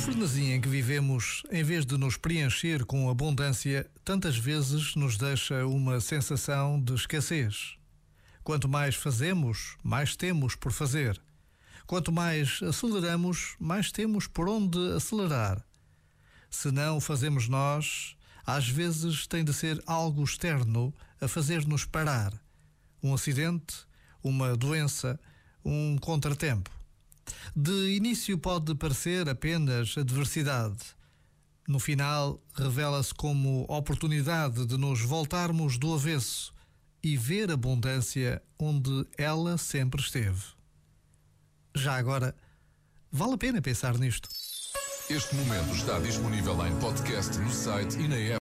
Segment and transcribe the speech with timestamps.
[0.00, 5.18] O frenesim em que vivemos, em vez de nos preencher com abundância, tantas vezes nos
[5.18, 7.76] deixa uma sensação de escassez.
[8.42, 11.20] Quanto mais fazemos, mais temos por fazer.
[11.86, 15.62] Quanto mais aceleramos, mais temos por onde acelerar.
[16.48, 22.32] Se não fazemos nós, às vezes tem de ser algo externo a fazer-nos parar.
[23.02, 23.86] Um acidente,
[24.22, 25.20] uma doença,
[25.62, 26.79] um contratempo.
[27.54, 30.78] De início pode parecer apenas adversidade.
[31.66, 36.52] No final, revela-se como oportunidade de nos voltarmos do avesso
[37.02, 40.42] e ver abundância onde ela sempre esteve.
[41.74, 42.34] Já agora,
[43.10, 44.28] vale a pena pensar nisto.
[45.08, 48.38] Este momento está disponível em podcast no site e na app.